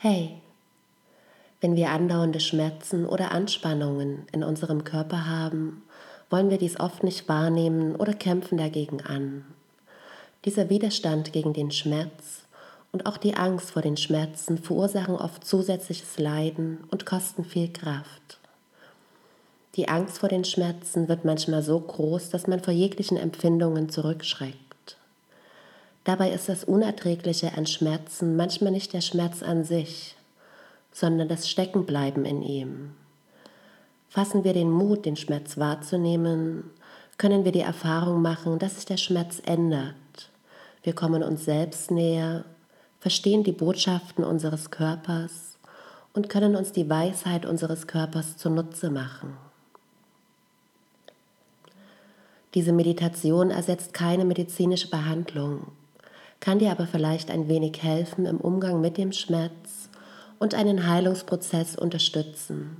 Hey, 0.00 0.40
wenn 1.60 1.74
wir 1.74 1.90
andauernde 1.90 2.38
Schmerzen 2.38 3.04
oder 3.04 3.32
Anspannungen 3.32 4.28
in 4.30 4.44
unserem 4.44 4.84
Körper 4.84 5.26
haben, 5.26 5.82
wollen 6.30 6.50
wir 6.50 6.58
dies 6.58 6.78
oft 6.78 7.02
nicht 7.02 7.28
wahrnehmen 7.28 7.96
oder 7.96 8.12
kämpfen 8.12 8.58
dagegen 8.58 9.00
an. 9.00 9.44
Dieser 10.44 10.70
Widerstand 10.70 11.32
gegen 11.32 11.52
den 11.52 11.72
Schmerz 11.72 12.44
und 12.92 13.06
auch 13.06 13.16
die 13.16 13.34
Angst 13.34 13.72
vor 13.72 13.82
den 13.82 13.96
Schmerzen 13.96 14.58
verursachen 14.58 15.16
oft 15.16 15.44
zusätzliches 15.44 16.16
Leiden 16.16 16.84
und 16.92 17.04
kosten 17.04 17.44
viel 17.44 17.72
Kraft. 17.72 18.38
Die 19.74 19.88
Angst 19.88 20.18
vor 20.18 20.28
den 20.28 20.44
Schmerzen 20.44 21.08
wird 21.08 21.24
manchmal 21.24 21.64
so 21.64 21.80
groß, 21.80 22.30
dass 22.30 22.46
man 22.46 22.62
vor 22.62 22.72
jeglichen 22.72 23.16
Empfindungen 23.16 23.88
zurückschreckt. 23.88 24.67
Dabei 26.08 26.30
ist 26.30 26.48
das 26.48 26.64
Unerträgliche 26.64 27.52
an 27.58 27.66
Schmerzen 27.66 28.34
manchmal 28.34 28.72
nicht 28.72 28.94
der 28.94 29.02
Schmerz 29.02 29.42
an 29.42 29.62
sich, 29.62 30.16
sondern 30.90 31.28
das 31.28 31.50
Steckenbleiben 31.50 32.24
in 32.24 32.40
ihm. 32.40 32.92
Fassen 34.08 34.42
wir 34.42 34.54
den 34.54 34.70
Mut, 34.70 35.04
den 35.04 35.16
Schmerz 35.16 35.58
wahrzunehmen, 35.58 36.70
können 37.18 37.44
wir 37.44 37.52
die 37.52 37.60
Erfahrung 37.60 38.22
machen, 38.22 38.58
dass 38.58 38.76
sich 38.76 38.86
der 38.86 38.96
Schmerz 38.96 39.42
ändert. 39.44 40.30
Wir 40.82 40.94
kommen 40.94 41.22
uns 41.22 41.44
selbst 41.44 41.90
näher, 41.90 42.46
verstehen 43.00 43.44
die 43.44 43.52
Botschaften 43.52 44.24
unseres 44.24 44.70
Körpers 44.70 45.58
und 46.14 46.30
können 46.30 46.56
uns 46.56 46.72
die 46.72 46.88
Weisheit 46.88 47.44
unseres 47.44 47.86
Körpers 47.86 48.38
zunutze 48.38 48.88
machen. 48.88 49.36
Diese 52.54 52.72
Meditation 52.72 53.50
ersetzt 53.50 53.92
keine 53.92 54.24
medizinische 54.24 54.88
Behandlung, 54.88 55.66
kann 56.40 56.58
dir 56.58 56.70
aber 56.70 56.86
vielleicht 56.86 57.30
ein 57.30 57.48
wenig 57.48 57.82
helfen 57.82 58.26
im 58.26 58.38
Umgang 58.38 58.80
mit 58.80 58.96
dem 58.96 59.12
Schmerz 59.12 59.88
und 60.38 60.54
einen 60.54 60.86
Heilungsprozess 60.86 61.76
unterstützen. 61.76 62.76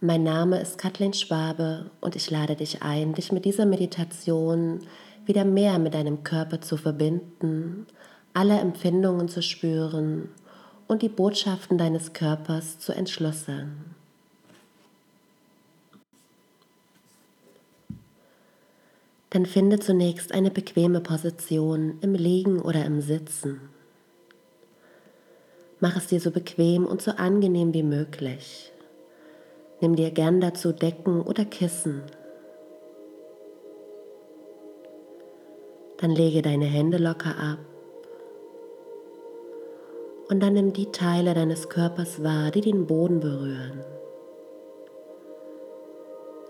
Mein 0.00 0.22
Name 0.22 0.60
ist 0.60 0.76
Kathleen 0.76 1.14
Schwabe 1.14 1.90
und 2.00 2.14
ich 2.14 2.30
lade 2.30 2.56
dich 2.56 2.82
ein, 2.82 3.14
dich 3.14 3.32
mit 3.32 3.44
dieser 3.44 3.64
Meditation 3.64 4.80
wieder 5.24 5.44
mehr 5.44 5.78
mit 5.78 5.94
deinem 5.94 6.22
Körper 6.22 6.60
zu 6.60 6.76
verbinden, 6.76 7.86
alle 8.34 8.58
Empfindungen 8.58 9.28
zu 9.28 9.42
spüren 9.42 10.28
und 10.86 11.02
die 11.02 11.08
Botschaften 11.08 11.78
deines 11.78 12.12
Körpers 12.12 12.78
zu 12.78 12.92
entschlüsseln. 12.92 13.93
Dann 19.34 19.46
finde 19.46 19.80
zunächst 19.80 20.32
eine 20.32 20.52
bequeme 20.52 21.00
Position 21.00 21.98
im 22.02 22.14
Liegen 22.14 22.62
oder 22.62 22.84
im 22.84 23.00
Sitzen. 23.00 23.68
Mach 25.80 25.96
es 25.96 26.06
dir 26.06 26.20
so 26.20 26.30
bequem 26.30 26.86
und 26.86 27.02
so 27.02 27.10
angenehm 27.10 27.74
wie 27.74 27.82
möglich. 27.82 28.72
Nimm 29.80 29.96
dir 29.96 30.12
gern 30.12 30.40
dazu 30.40 30.70
Decken 30.70 31.20
oder 31.20 31.44
Kissen. 31.44 32.02
Dann 35.98 36.12
lege 36.12 36.40
deine 36.40 36.66
Hände 36.66 36.98
locker 36.98 37.36
ab 37.36 37.58
und 40.28 40.44
dann 40.44 40.52
nimm 40.52 40.72
die 40.72 40.92
Teile 40.92 41.34
deines 41.34 41.68
Körpers 41.68 42.22
wahr, 42.22 42.52
die 42.52 42.60
den 42.60 42.86
Boden 42.86 43.18
berühren. 43.18 43.84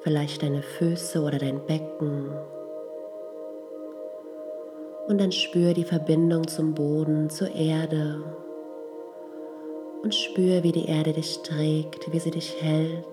Vielleicht 0.02 0.42
deine 0.42 0.60
Füße 0.60 1.22
oder 1.22 1.38
dein 1.38 1.64
Becken. 1.64 2.30
Und 5.06 5.20
dann 5.20 5.32
spür 5.32 5.74
die 5.74 5.84
Verbindung 5.84 6.46
zum 6.48 6.74
Boden, 6.74 7.28
zur 7.28 7.54
Erde. 7.54 8.22
Und 10.02 10.14
spür, 10.14 10.62
wie 10.62 10.72
die 10.72 10.86
Erde 10.86 11.12
dich 11.12 11.38
trägt, 11.42 12.12
wie 12.12 12.18
sie 12.18 12.30
dich 12.30 12.62
hält. 12.62 13.04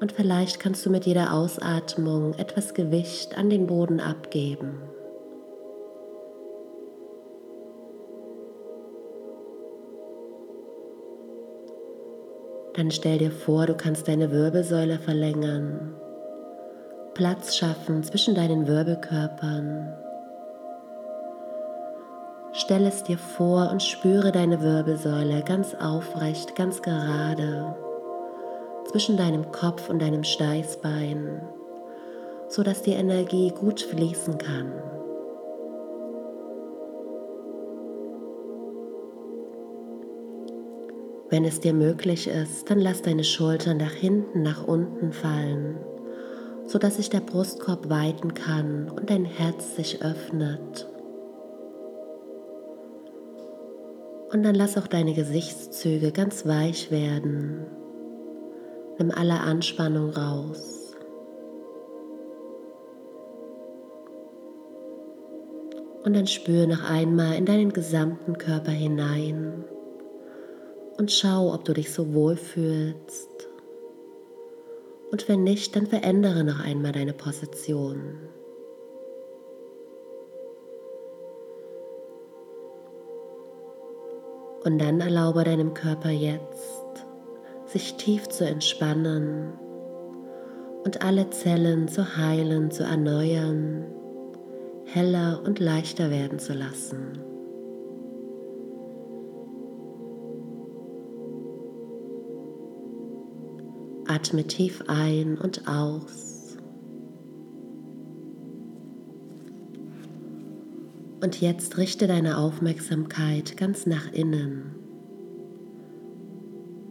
Und 0.00 0.12
vielleicht 0.12 0.60
kannst 0.60 0.84
du 0.86 0.90
mit 0.90 1.06
jeder 1.06 1.32
Ausatmung 1.32 2.34
etwas 2.34 2.74
Gewicht 2.74 3.36
an 3.36 3.50
den 3.50 3.66
Boden 3.66 4.00
abgeben. 4.00 4.80
Dann 12.74 12.92
stell 12.92 13.18
dir 13.18 13.32
vor, 13.32 13.66
du 13.66 13.74
kannst 13.74 14.06
deine 14.06 14.30
Wirbelsäule 14.30 15.00
verlängern, 15.00 15.96
Platz 17.18 17.56
schaffen 17.56 18.04
zwischen 18.04 18.36
deinen 18.36 18.68
Wirbelkörpern. 18.68 19.92
Stell 22.52 22.86
es 22.86 23.02
dir 23.02 23.18
vor 23.18 23.70
und 23.72 23.82
spüre 23.82 24.30
deine 24.30 24.62
Wirbelsäule 24.62 25.42
ganz 25.42 25.74
aufrecht, 25.74 26.54
ganz 26.54 26.80
gerade 26.80 27.74
zwischen 28.88 29.16
deinem 29.16 29.50
Kopf 29.50 29.90
und 29.90 30.00
deinem 30.00 30.22
Steißbein, 30.22 31.42
sodass 32.46 32.82
die 32.82 32.92
Energie 32.92 33.50
gut 33.50 33.80
fließen 33.80 34.38
kann. 34.38 34.72
Wenn 41.30 41.44
es 41.44 41.58
dir 41.58 41.74
möglich 41.74 42.28
ist, 42.28 42.70
dann 42.70 42.78
lass 42.78 43.02
deine 43.02 43.24
Schultern 43.24 43.78
nach 43.78 43.90
hinten, 43.90 44.42
nach 44.44 44.68
unten 44.68 45.12
fallen, 45.12 45.78
sodass 46.68 46.96
sich 46.96 47.10
der 47.10 47.20
Brustkorb 47.20 47.90
weiten 47.90 48.34
kann 48.34 48.88
und 48.88 49.10
dein 49.10 49.24
Herz 49.24 49.74
sich 49.74 50.02
öffnet. 50.02 50.88
Und 54.30 54.44
dann 54.44 54.54
lass 54.54 54.78
auch 54.78 54.86
deine 54.86 55.14
Gesichtszüge 55.14 56.12
ganz 56.12 56.46
weich 56.46 56.90
werden 56.90 57.66
Nimm 58.98 59.12
alle 59.12 59.38
Anspannung 59.40 60.10
raus. 60.10 60.92
Und 66.04 66.16
dann 66.16 66.26
spüre 66.26 66.66
noch 66.66 66.82
einmal 66.82 67.36
in 67.36 67.44
deinen 67.44 67.72
gesamten 67.72 68.38
Körper 68.38 68.72
hinein 68.72 69.64
und 70.96 71.12
schau, 71.12 71.54
ob 71.54 71.64
du 71.64 71.74
dich 71.74 71.92
so 71.92 72.12
wohl 72.12 72.36
fühlst. 72.36 73.47
Und 75.10 75.28
wenn 75.28 75.42
nicht, 75.42 75.74
dann 75.74 75.86
verändere 75.86 76.44
noch 76.44 76.60
einmal 76.60 76.92
deine 76.92 77.14
Position. 77.14 78.18
Und 84.64 84.78
dann 84.78 85.00
erlaube 85.00 85.44
deinem 85.44 85.72
Körper 85.72 86.10
jetzt 86.10 87.06
sich 87.66 87.94
tief 87.94 88.28
zu 88.28 88.46
entspannen 88.46 89.52
und 90.84 91.02
alle 91.04 91.30
Zellen 91.30 91.88
zu 91.88 92.16
heilen, 92.16 92.70
zu 92.70 92.82
erneuern, 92.82 93.84
heller 94.84 95.42
und 95.44 95.58
leichter 95.58 96.10
werden 96.10 96.38
zu 96.38 96.54
lassen. 96.54 97.37
Atme 104.08 104.44
tief 104.44 104.82
ein 104.88 105.36
und 105.38 105.68
aus. 105.68 106.56
Und 111.20 111.40
jetzt 111.40 111.76
richte 111.76 112.06
deine 112.06 112.38
Aufmerksamkeit 112.38 113.56
ganz 113.56 113.86
nach 113.86 114.12
innen. 114.12 114.74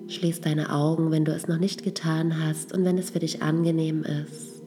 Schließ 0.07 0.41
deine 0.41 0.71
Augen, 0.71 1.11
wenn 1.11 1.25
du 1.25 1.33
es 1.33 1.47
noch 1.47 1.57
nicht 1.57 1.83
getan 1.83 2.43
hast 2.45 2.73
und 2.73 2.85
wenn 2.85 2.97
es 2.97 3.09
für 3.09 3.19
dich 3.19 3.41
angenehm 3.41 4.03
ist. 4.03 4.61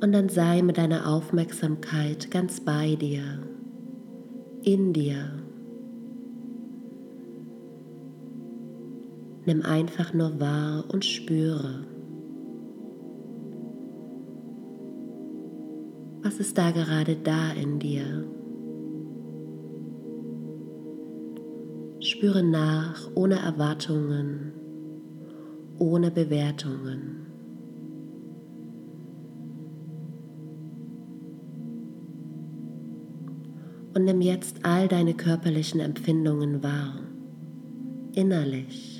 Und 0.00 0.12
dann 0.12 0.28
sei 0.28 0.62
mit 0.62 0.78
deiner 0.78 1.08
Aufmerksamkeit 1.08 2.30
ganz 2.30 2.60
bei 2.60 2.94
dir, 2.94 3.42
in 4.62 4.92
dir. 4.92 5.47
Nimm 9.48 9.62
einfach 9.62 10.12
nur 10.12 10.38
wahr 10.38 10.84
und 10.92 11.06
spüre. 11.06 11.86
Was 16.22 16.38
ist 16.38 16.58
da 16.58 16.70
gerade 16.70 17.16
da 17.16 17.52
in 17.52 17.78
dir? 17.78 18.28
Spüre 22.00 22.42
nach 22.42 23.10
ohne 23.14 23.36
Erwartungen, 23.36 24.52
ohne 25.78 26.10
Bewertungen. 26.10 27.26
Und 33.94 34.04
nimm 34.04 34.20
jetzt 34.20 34.66
all 34.66 34.88
deine 34.88 35.14
körperlichen 35.14 35.80
Empfindungen 35.80 36.62
wahr, 36.62 37.00
innerlich. 38.14 38.97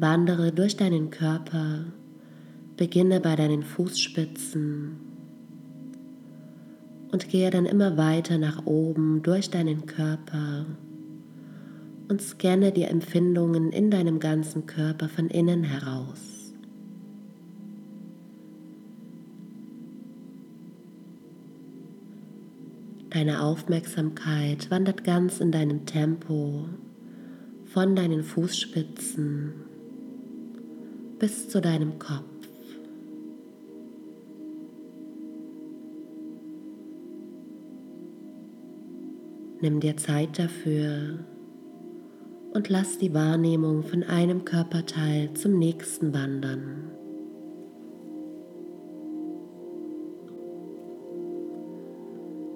Wandere 0.00 0.52
durch 0.52 0.76
deinen 0.76 1.10
Körper, 1.10 1.80
beginne 2.76 3.18
bei 3.18 3.34
deinen 3.34 3.64
Fußspitzen. 3.64 5.00
Und 7.10 7.28
gehe 7.28 7.50
dann 7.50 7.66
immer 7.66 7.96
weiter 7.96 8.38
nach 8.38 8.64
oben 8.64 9.24
durch 9.24 9.50
deinen 9.50 9.86
Körper. 9.86 10.66
Und 12.08 12.22
scanne 12.22 12.70
die 12.70 12.84
Empfindungen 12.84 13.72
in 13.72 13.90
deinem 13.90 14.20
ganzen 14.20 14.66
Körper 14.66 15.08
von 15.08 15.26
innen 15.30 15.64
heraus. 15.64 16.54
Deine 23.10 23.42
Aufmerksamkeit 23.42 24.70
wandert 24.70 25.02
ganz 25.02 25.40
in 25.40 25.50
deinem 25.50 25.86
Tempo 25.86 26.66
von 27.64 27.96
deinen 27.96 28.22
Fußspitzen 28.22 29.67
bis 31.18 31.48
zu 31.48 31.60
deinem 31.60 31.98
Kopf. 31.98 32.22
Nimm 39.60 39.80
dir 39.80 39.96
Zeit 39.96 40.38
dafür 40.38 41.18
und 42.52 42.68
lass 42.68 42.98
die 42.98 43.12
Wahrnehmung 43.12 43.82
von 43.82 44.04
einem 44.04 44.44
Körperteil 44.44 45.34
zum 45.34 45.58
nächsten 45.58 46.14
wandern. 46.14 46.92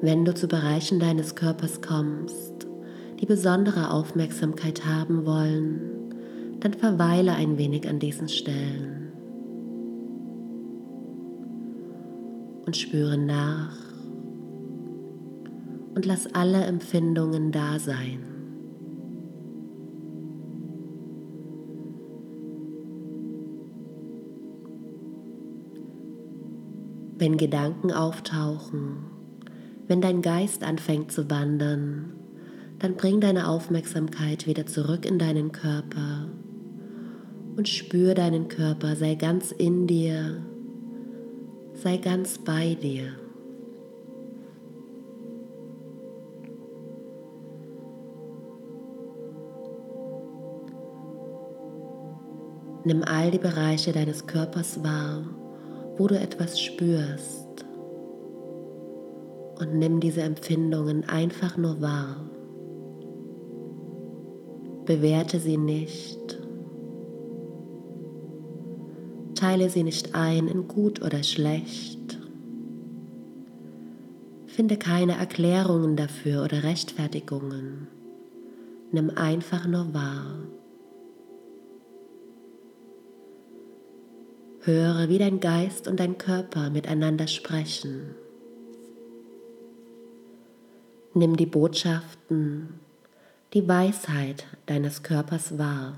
Wenn 0.00 0.24
du 0.24 0.34
zu 0.34 0.46
Bereichen 0.46 1.00
deines 1.00 1.34
Körpers 1.34 1.80
kommst, 1.80 2.66
die 3.20 3.26
besondere 3.26 3.90
Aufmerksamkeit 3.90 4.84
haben 4.84 5.26
wollen, 5.26 6.01
dann 6.62 6.74
verweile 6.74 7.32
ein 7.34 7.58
wenig 7.58 7.88
an 7.88 7.98
diesen 7.98 8.28
Stellen. 8.28 9.10
Und 12.64 12.76
spüre 12.76 13.18
nach. 13.18 13.76
Und 15.96 16.06
lass 16.06 16.32
alle 16.32 16.62
Empfindungen 16.64 17.50
da 17.50 17.80
sein. 17.80 18.20
Wenn 27.18 27.36
Gedanken 27.36 27.90
auftauchen, 27.90 28.98
wenn 29.88 30.00
dein 30.00 30.22
Geist 30.22 30.62
anfängt 30.62 31.10
zu 31.10 31.28
wandern, 31.28 32.14
dann 32.78 32.94
bring 32.94 33.20
deine 33.20 33.48
Aufmerksamkeit 33.48 34.46
wieder 34.46 34.66
zurück 34.66 35.04
in 35.04 35.18
deinen 35.18 35.50
Körper 35.50 36.28
und 37.56 37.68
spür 37.68 38.14
deinen 38.14 38.48
Körper, 38.48 38.96
sei 38.96 39.14
ganz 39.14 39.52
in 39.52 39.86
dir, 39.86 40.42
sei 41.74 41.96
ganz 41.96 42.38
bei 42.38 42.74
dir. 42.74 43.12
Nimm 52.84 53.04
all 53.04 53.30
die 53.30 53.38
Bereiche 53.38 53.92
deines 53.92 54.26
Körpers 54.26 54.82
wahr, 54.82 55.22
wo 55.98 56.08
du 56.08 56.18
etwas 56.18 56.60
spürst. 56.60 57.64
Und 59.60 59.74
nimm 59.76 60.00
diese 60.00 60.22
Empfindungen 60.22 61.08
einfach 61.08 61.56
nur 61.56 61.80
wahr. 61.80 62.28
Bewerte 64.84 65.38
sie 65.38 65.56
nicht. 65.56 66.41
Teile 69.42 69.70
sie 69.70 69.82
nicht 69.82 70.14
ein 70.14 70.46
in 70.46 70.68
gut 70.68 71.02
oder 71.02 71.24
schlecht. 71.24 72.16
Finde 74.46 74.76
keine 74.76 75.16
Erklärungen 75.16 75.96
dafür 75.96 76.44
oder 76.44 76.62
Rechtfertigungen. 76.62 77.88
Nimm 78.92 79.10
einfach 79.10 79.66
nur 79.66 79.92
wahr. 79.92 80.36
Höre, 84.60 85.08
wie 85.08 85.18
dein 85.18 85.40
Geist 85.40 85.88
und 85.88 85.98
dein 85.98 86.18
Körper 86.18 86.70
miteinander 86.70 87.26
sprechen. 87.26 88.14
Nimm 91.14 91.36
die 91.36 91.46
Botschaften, 91.46 92.78
die 93.54 93.66
Weisheit 93.66 94.46
deines 94.66 95.02
Körpers 95.02 95.58
wahr. 95.58 95.96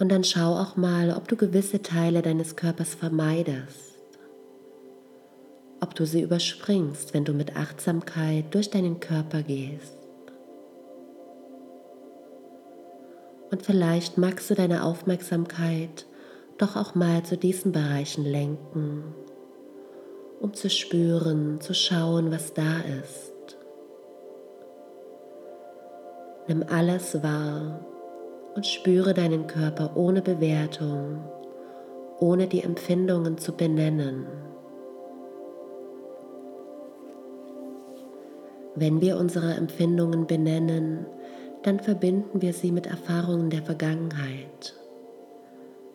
Und 0.00 0.08
dann 0.08 0.24
schau 0.24 0.54
auch 0.54 0.76
mal, 0.76 1.14
ob 1.14 1.28
du 1.28 1.36
gewisse 1.36 1.82
Teile 1.82 2.22
deines 2.22 2.56
Körpers 2.56 2.94
vermeidest, 2.94 3.98
ob 5.82 5.94
du 5.94 6.06
sie 6.06 6.22
überspringst, 6.22 7.12
wenn 7.12 7.26
du 7.26 7.34
mit 7.34 7.54
Achtsamkeit 7.54 8.46
durch 8.54 8.70
deinen 8.70 8.98
Körper 8.98 9.42
gehst. 9.42 9.98
Und 13.50 13.62
vielleicht 13.62 14.16
magst 14.16 14.48
du 14.48 14.54
deine 14.54 14.84
Aufmerksamkeit 14.84 16.06
doch 16.56 16.76
auch 16.76 16.94
mal 16.94 17.22
zu 17.22 17.36
diesen 17.36 17.72
Bereichen 17.72 18.24
lenken, 18.24 19.04
um 20.40 20.54
zu 20.54 20.70
spüren, 20.70 21.60
zu 21.60 21.74
schauen, 21.74 22.30
was 22.30 22.54
da 22.54 22.80
ist. 23.02 23.58
Nimm 26.48 26.64
alles 26.70 27.22
wahr 27.22 27.84
und 28.54 28.66
spüre 28.66 29.14
deinen 29.14 29.46
Körper 29.46 29.96
ohne 29.96 30.22
Bewertung, 30.22 31.24
ohne 32.18 32.46
die 32.46 32.62
Empfindungen 32.62 33.38
zu 33.38 33.52
benennen. 33.52 34.26
Wenn 38.74 39.00
wir 39.00 39.18
unsere 39.18 39.54
Empfindungen 39.54 40.26
benennen, 40.26 41.06
dann 41.62 41.80
verbinden 41.80 42.40
wir 42.40 42.52
sie 42.52 42.72
mit 42.72 42.86
Erfahrungen 42.86 43.50
der 43.50 43.62
Vergangenheit. 43.62 44.74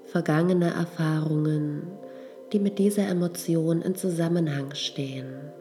Vergangene 0.05 0.73
Erfahrungen, 0.73 1.87
die 2.51 2.59
mit 2.59 2.77
dieser 2.77 3.07
Emotion 3.07 3.81
in 3.81 3.95
Zusammenhang 3.95 4.75
stehen. 4.75 5.51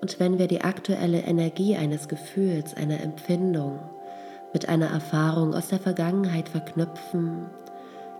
Und 0.00 0.18
wenn 0.18 0.38
wir 0.38 0.48
die 0.48 0.62
aktuelle 0.62 1.20
Energie 1.20 1.76
eines 1.76 2.08
Gefühls, 2.08 2.74
einer 2.74 3.00
Empfindung 3.00 3.78
mit 4.52 4.68
einer 4.68 4.86
Erfahrung 4.86 5.54
aus 5.54 5.68
der 5.68 5.78
Vergangenheit 5.78 6.48
verknüpfen, 6.48 7.46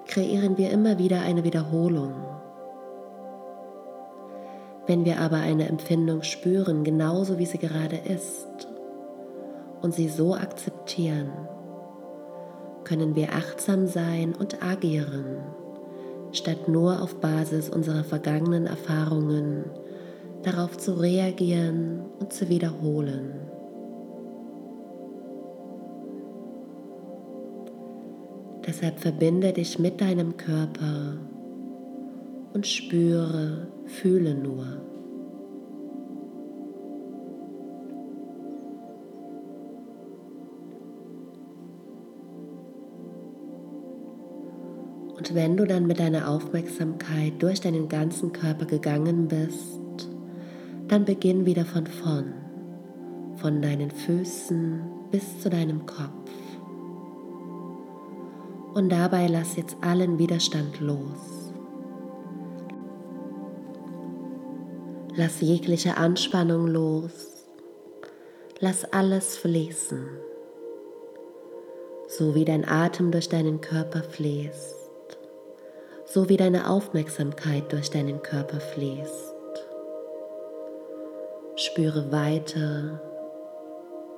kreieren 0.06 0.58
wir 0.58 0.70
immer 0.70 0.98
wieder 0.98 1.20
eine 1.20 1.44
Wiederholung. 1.44 2.12
Wenn 4.86 5.04
wir 5.04 5.20
aber 5.20 5.36
eine 5.36 5.68
Empfindung 5.68 6.22
spüren, 6.22 6.84
genauso 6.84 7.38
wie 7.38 7.46
sie 7.46 7.58
gerade 7.58 7.96
ist, 7.96 8.68
und 9.80 9.94
sie 9.94 10.08
so 10.08 10.34
akzeptieren, 10.34 11.30
können 12.84 13.14
wir 13.14 13.32
achtsam 13.34 13.86
sein 13.86 14.34
und 14.34 14.62
agieren, 14.62 15.38
statt 16.32 16.68
nur 16.68 17.02
auf 17.02 17.16
Basis 17.16 17.68
unserer 17.68 18.04
vergangenen 18.04 18.66
Erfahrungen 18.66 19.64
darauf 20.42 20.76
zu 20.78 20.94
reagieren 20.94 22.04
und 22.18 22.32
zu 22.32 22.48
wiederholen. 22.48 23.51
Deshalb 28.66 29.00
verbinde 29.00 29.52
dich 29.52 29.78
mit 29.78 30.00
deinem 30.00 30.36
Körper 30.36 31.18
und 32.52 32.66
spüre, 32.66 33.66
fühle 33.86 34.34
nur. 34.34 34.66
Und 45.16 45.34
wenn 45.34 45.56
du 45.56 45.64
dann 45.66 45.86
mit 45.86 46.00
deiner 46.00 46.28
Aufmerksamkeit 46.28 47.34
durch 47.40 47.60
deinen 47.60 47.88
ganzen 47.88 48.32
Körper 48.32 48.66
gegangen 48.66 49.28
bist, 49.28 50.08
dann 50.88 51.04
beginn 51.04 51.46
wieder 51.46 51.64
von 51.64 51.86
vorn, 51.86 52.34
von 53.36 53.62
deinen 53.62 53.90
Füßen 53.90 54.80
bis 55.10 55.40
zu 55.40 55.48
deinem 55.48 55.86
Kopf. 55.86 56.41
Und 58.74 58.90
dabei 58.90 59.26
lass 59.26 59.56
jetzt 59.56 59.76
allen 59.82 60.18
Widerstand 60.18 60.80
los. 60.80 61.52
Lass 65.14 65.40
jegliche 65.40 65.96
Anspannung 65.96 66.66
los. 66.66 67.46
Lass 68.60 68.84
alles 68.92 69.36
fließen, 69.36 70.06
so 72.06 72.34
wie 72.34 72.44
dein 72.44 72.66
Atem 72.66 73.10
durch 73.10 73.28
deinen 73.28 73.60
Körper 73.60 74.02
fließt 74.02 74.82
so 76.12 76.28
wie 76.28 76.36
deine 76.36 76.68
Aufmerksamkeit 76.68 77.72
durch 77.72 77.88
deinen 77.88 78.22
Körper 78.22 78.60
fließt. 78.60 79.34
Spüre 81.56 82.12
Weite, 82.12 83.00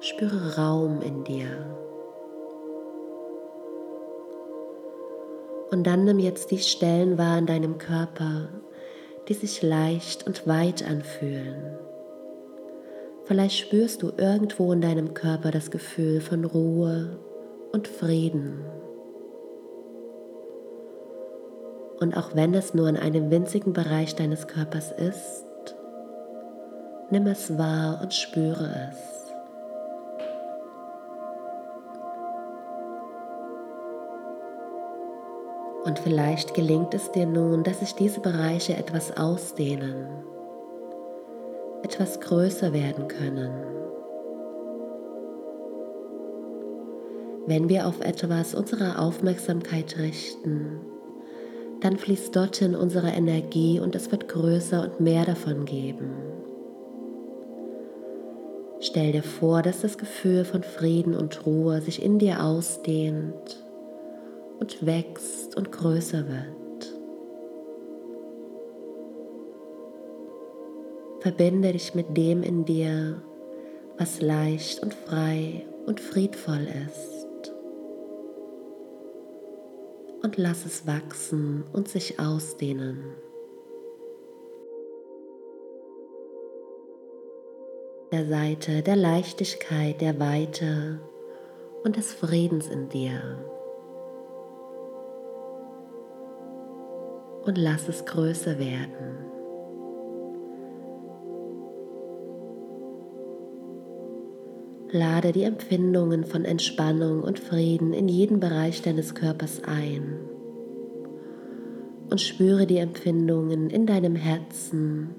spüre 0.00 0.56
Raum 0.56 1.02
in 1.02 1.22
dir. 1.22 1.83
Und 5.74 5.88
dann 5.88 6.04
nimm 6.04 6.20
jetzt 6.20 6.52
die 6.52 6.58
Stellen 6.58 7.18
wahr 7.18 7.36
in 7.36 7.46
deinem 7.46 7.78
Körper, 7.78 8.48
die 9.26 9.34
sich 9.34 9.60
leicht 9.60 10.24
und 10.24 10.46
weit 10.46 10.88
anfühlen. 10.88 11.76
Vielleicht 13.24 13.58
spürst 13.58 14.00
du 14.00 14.12
irgendwo 14.16 14.72
in 14.72 14.80
deinem 14.80 15.14
Körper 15.14 15.50
das 15.50 15.72
Gefühl 15.72 16.20
von 16.20 16.44
Ruhe 16.44 17.18
und 17.72 17.88
Frieden. 17.88 18.64
Und 21.98 22.16
auch 22.16 22.36
wenn 22.36 22.54
es 22.54 22.72
nur 22.74 22.88
in 22.88 22.96
einem 22.96 23.32
winzigen 23.32 23.72
Bereich 23.72 24.14
deines 24.14 24.46
Körpers 24.46 24.92
ist, 24.92 25.74
nimm 27.10 27.26
es 27.26 27.58
wahr 27.58 27.98
und 28.00 28.14
spüre 28.14 28.92
es. 28.92 29.13
Und 35.84 35.98
vielleicht 35.98 36.54
gelingt 36.54 36.94
es 36.94 37.12
dir 37.12 37.26
nun, 37.26 37.62
dass 37.62 37.80
sich 37.80 37.94
diese 37.94 38.20
Bereiche 38.20 38.74
etwas 38.74 39.14
ausdehnen, 39.18 40.06
etwas 41.82 42.20
größer 42.20 42.72
werden 42.72 43.06
können. 43.06 43.52
Wenn 47.46 47.68
wir 47.68 47.86
auf 47.86 48.00
etwas 48.00 48.54
unsere 48.54 48.98
Aufmerksamkeit 48.98 49.98
richten, 49.98 50.80
dann 51.80 51.98
fließt 51.98 52.34
dorthin 52.34 52.74
unsere 52.74 53.10
Energie 53.10 53.78
und 53.78 53.94
es 53.94 54.10
wird 54.10 54.26
größer 54.28 54.82
und 54.84 55.00
mehr 55.00 55.26
davon 55.26 55.66
geben. 55.66 56.14
Stell 58.80 59.12
dir 59.12 59.22
vor, 59.22 59.60
dass 59.60 59.82
das 59.82 59.98
Gefühl 59.98 60.46
von 60.46 60.62
Frieden 60.62 61.14
und 61.14 61.44
Ruhe 61.44 61.82
sich 61.82 62.02
in 62.02 62.18
dir 62.18 62.42
ausdehnt 62.42 63.63
und 64.60 64.84
wächst 64.84 65.56
und 65.56 65.72
größer 65.72 66.26
wird. 66.28 66.94
Verbinde 71.20 71.72
dich 71.72 71.94
mit 71.94 72.16
dem 72.16 72.42
in 72.42 72.64
dir, 72.64 73.22
was 73.96 74.20
leicht 74.20 74.82
und 74.82 74.92
frei 74.92 75.66
und 75.86 75.98
friedvoll 76.00 76.66
ist. 76.86 77.52
Und 80.22 80.36
lass 80.36 80.66
es 80.66 80.86
wachsen 80.86 81.64
und 81.72 81.88
sich 81.88 82.20
ausdehnen. 82.20 83.14
Der 88.12 88.26
Seite 88.26 88.82
der 88.82 88.96
Leichtigkeit, 88.96 90.00
der 90.00 90.20
Weite 90.20 91.00
und 91.84 91.96
des 91.96 92.12
Friedens 92.12 92.68
in 92.68 92.88
dir. 92.88 93.38
Und 97.44 97.58
lass 97.58 97.88
es 97.88 98.04
größer 98.04 98.58
werden. 98.58 99.24
Lade 104.90 105.32
die 105.32 105.42
Empfindungen 105.42 106.24
von 106.24 106.44
Entspannung 106.44 107.22
und 107.22 107.40
Frieden 107.40 107.92
in 107.92 108.06
jeden 108.06 108.38
Bereich 108.38 108.80
deines 108.80 109.14
Körpers 109.14 109.62
ein 109.64 110.20
und 112.10 112.20
spüre 112.20 112.64
die 112.66 112.76
Empfindungen 112.76 113.70
in 113.70 113.86
deinem 113.86 114.14
Herzen, 114.14 115.10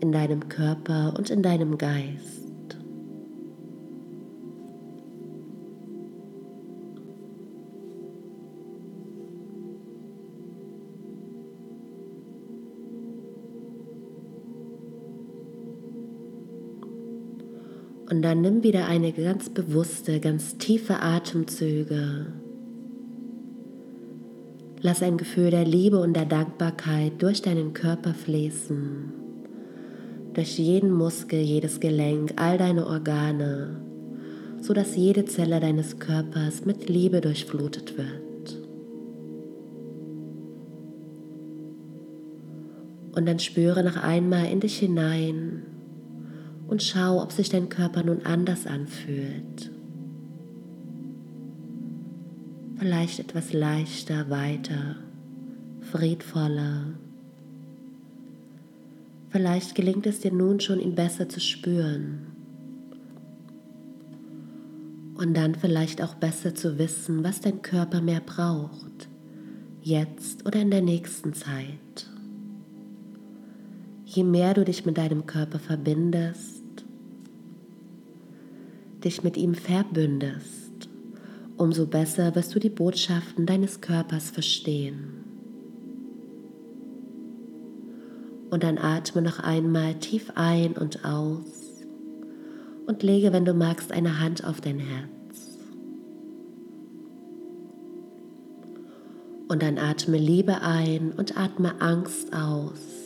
in 0.00 0.12
deinem 0.12 0.48
Körper 0.50 1.14
und 1.16 1.30
in 1.30 1.42
deinem 1.42 1.78
Geist. 1.78 2.41
Und 18.12 18.20
dann 18.20 18.42
nimm 18.42 18.62
wieder 18.62 18.88
eine 18.88 19.10
ganz 19.10 19.48
bewusste, 19.48 20.20
ganz 20.20 20.58
tiefe 20.58 21.00
Atemzüge. 21.00 22.26
Lass 24.82 25.02
ein 25.02 25.16
Gefühl 25.16 25.50
der 25.50 25.64
Liebe 25.64 25.98
und 25.98 26.12
der 26.12 26.26
Dankbarkeit 26.26 27.22
durch 27.22 27.40
deinen 27.40 27.72
Körper 27.72 28.12
fließen, 28.12 29.14
durch 30.34 30.58
jeden 30.58 30.92
Muskel, 30.92 31.40
jedes 31.40 31.80
Gelenk, 31.80 32.34
all 32.36 32.58
deine 32.58 32.86
Organe, 32.86 33.80
sodass 34.60 34.94
jede 34.94 35.24
Zelle 35.24 35.58
deines 35.58 35.98
Körpers 35.98 36.66
mit 36.66 36.90
Liebe 36.90 37.22
durchflutet 37.22 37.96
wird. 37.96 38.58
Und 43.14 43.26
dann 43.26 43.38
spüre 43.38 43.82
noch 43.82 43.96
einmal 43.96 44.52
in 44.52 44.60
dich 44.60 44.78
hinein, 44.78 45.62
und 46.66 46.82
schau, 46.82 47.22
ob 47.22 47.32
sich 47.32 47.48
dein 47.48 47.68
Körper 47.68 48.02
nun 48.02 48.22
anders 48.24 48.66
anfühlt. 48.66 49.70
Vielleicht 52.78 53.20
etwas 53.20 53.52
leichter, 53.52 54.28
weiter, 54.30 54.96
friedvoller. 55.82 56.94
Vielleicht 59.30 59.74
gelingt 59.74 60.06
es 60.06 60.20
dir 60.20 60.32
nun 60.32 60.60
schon, 60.60 60.80
ihn 60.80 60.94
besser 60.94 61.28
zu 61.28 61.40
spüren. 61.40 62.26
Und 65.14 65.34
dann 65.34 65.54
vielleicht 65.54 66.02
auch 66.02 66.14
besser 66.14 66.54
zu 66.54 66.78
wissen, 66.78 67.22
was 67.22 67.40
dein 67.40 67.62
Körper 67.62 68.00
mehr 68.00 68.20
braucht, 68.20 69.08
jetzt 69.80 70.44
oder 70.44 70.60
in 70.60 70.70
der 70.70 70.82
nächsten 70.82 71.34
Zeit. 71.34 72.11
Je 74.14 74.24
mehr 74.24 74.52
du 74.52 74.62
dich 74.62 74.84
mit 74.84 74.98
deinem 74.98 75.24
Körper 75.24 75.58
verbindest, 75.58 76.84
dich 79.02 79.24
mit 79.24 79.38
ihm 79.38 79.54
verbündest, 79.54 80.90
umso 81.56 81.86
besser 81.86 82.34
wirst 82.34 82.54
du 82.54 82.58
die 82.58 82.68
Botschaften 82.68 83.46
deines 83.46 83.80
Körpers 83.80 84.28
verstehen. 84.28 85.24
Und 88.50 88.64
dann 88.64 88.76
atme 88.76 89.22
noch 89.22 89.38
einmal 89.38 89.94
tief 89.94 90.30
ein 90.34 90.74
und 90.74 91.06
aus 91.06 91.82
und 92.86 93.02
lege, 93.02 93.32
wenn 93.32 93.46
du 93.46 93.54
magst, 93.54 93.92
eine 93.92 94.20
Hand 94.20 94.44
auf 94.44 94.60
dein 94.60 94.78
Herz. 94.78 95.58
Und 99.48 99.62
dann 99.62 99.78
atme 99.78 100.18
Liebe 100.18 100.60
ein 100.60 101.12
und 101.12 101.38
atme 101.38 101.80
Angst 101.80 102.34
aus. 102.34 103.01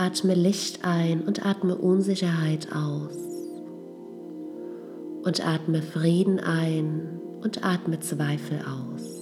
Atme 0.00 0.34
Licht 0.34 0.84
ein 0.84 1.22
und 1.22 1.44
atme 1.44 1.74
Unsicherheit 1.74 2.68
aus 2.72 3.16
und 5.24 5.44
atme 5.44 5.82
Frieden 5.82 6.38
ein 6.38 7.20
und 7.42 7.64
atme 7.64 7.98
Zweifel 7.98 8.60
aus. 8.60 9.18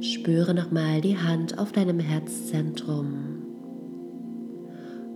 Spüre 0.00 0.54
nochmal 0.54 1.02
die 1.02 1.18
Hand 1.18 1.58
auf 1.58 1.72
deinem 1.72 2.00
Herzzentrum. 2.00 3.44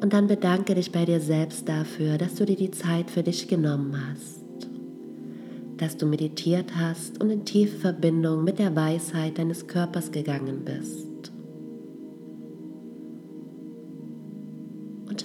Und 0.02 0.12
dann 0.12 0.26
bedanke 0.26 0.74
dich 0.74 0.92
bei 0.92 1.06
dir 1.06 1.20
selbst 1.20 1.66
dafür, 1.70 2.18
dass 2.18 2.34
du 2.34 2.44
dir 2.44 2.56
die 2.56 2.70
Zeit 2.70 3.10
für 3.10 3.22
dich 3.22 3.48
genommen 3.48 3.94
hast, 4.10 4.44
dass 5.78 5.96
du 5.96 6.04
meditiert 6.04 6.76
hast 6.76 7.18
und 7.18 7.30
in 7.30 7.46
tiefe 7.46 7.78
Verbindung 7.78 8.44
mit 8.44 8.58
der 8.58 8.76
Weisheit 8.76 9.38
deines 9.38 9.66
Körpers 9.66 10.12
gegangen 10.12 10.66
bist. 10.66 11.09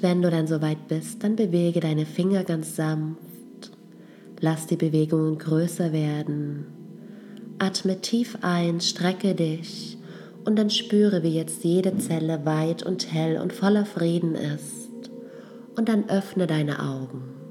Wenn 0.01 0.21
du 0.21 0.29
dann 0.29 0.47
soweit 0.47 0.87
bist, 0.87 1.23
dann 1.23 1.35
bewege 1.35 1.79
deine 1.79 2.05
Finger 2.05 2.43
ganz 2.43 2.75
sanft. 2.75 3.19
Lass 4.39 4.67
die 4.67 4.75
Bewegungen 4.75 5.37
größer 5.37 5.91
werden. 5.91 6.65
Atme 7.59 8.01
tief 8.01 8.37
ein, 8.41 8.81
strecke 8.81 9.33
dich 9.33 9.97
und 10.45 10.57
dann 10.57 10.69
spüre, 10.69 11.23
wie 11.23 11.35
jetzt 11.35 11.63
jede 11.63 11.97
Zelle 11.97 12.45
weit 12.45 12.83
und 12.83 13.11
hell 13.11 13.37
und 13.37 13.53
voller 13.53 13.85
Frieden 13.85 14.35
ist. 14.35 15.09
Und 15.75 15.89
dann 15.89 16.09
öffne 16.09 16.47
deine 16.47 16.79
Augen. 16.79 17.44